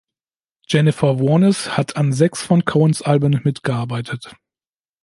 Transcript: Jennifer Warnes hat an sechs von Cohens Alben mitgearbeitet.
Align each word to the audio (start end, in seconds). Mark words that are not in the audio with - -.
Jennifer 0.67 1.19
Warnes 1.19 1.77
hat 1.77 1.95
an 1.95 2.11
sechs 2.11 2.41
von 2.41 2.65
Cohens 2.65 3.03
Alben 3.03 3.39
mitgearbeitet. 3.43 4.35